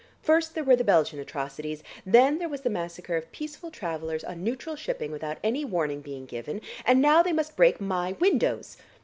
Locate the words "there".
0.55-0.63, 2.39-2.49